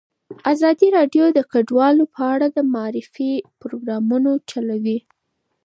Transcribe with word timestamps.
ازادي 0.51 0.87
راډیو 0.97 1.25
د 1.33 1.39
کډوال 1.51 1.97
په 2.13 2.21
اړه 2.33 2.47
د 2.55 2.57
معارفې 2.73 3.33
پروګرامونه 3.61 4.31
چلولي. 4.49 4.99